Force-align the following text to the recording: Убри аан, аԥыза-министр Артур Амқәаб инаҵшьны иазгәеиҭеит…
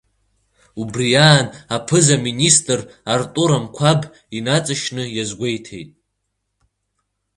Убри 0.81 1.07
аан, 1.27 1.45
аԥыза-министр 1.75 2.79
Артур 3.13 3.49
Амқәаб 3.57 4.01
инаҵшьны 4.37 5.03
иазгәеиҭеит… 5.15 5.89